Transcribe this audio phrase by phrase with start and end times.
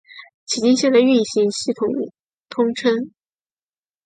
[0.47, 1.85] 崎京线的运行系统
[2.49, 3.11] 通称。